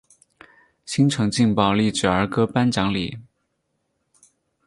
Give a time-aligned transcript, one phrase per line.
[0.83, 3.19] 新城劲爆励志儿歌颁奖礼。